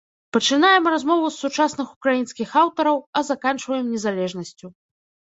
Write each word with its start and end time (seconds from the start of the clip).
Пачынаем 0.35 0.83
размову 0.91 1.25
з 1.33 1.41
сучасных 1.43 1.91
украінскіх 1.95 2.55
аўтараў, 2.61 2.97
а 3.21 3.23
заканчваем 3.29 3.85
незалежнасцю. 3.93 4.67